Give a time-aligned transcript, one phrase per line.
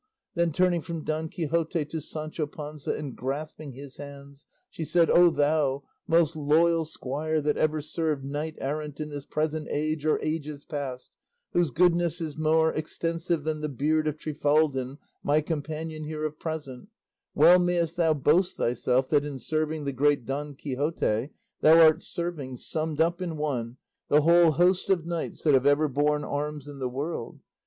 [0.33, 5.29] Then turning from Don Quixote to Sancho Panza, and grasping his hands, she said, "O
[5.29, 10.65] thou, most loyal squire that ever served knight errant in this present age or ages
[10.65, 11.11] past,
[11.53, 16.89] whose goodness is more extensive than the beard of Trifaldin my companion here of present,
[17.35, 21.29] well mayest thou boast thyself that, in serving the great Don Quixote,
[21.59, 23.77] thou art serving, summed up in one,
[24.09, 27.39] the whole host of knights that have ever borne arms in the world.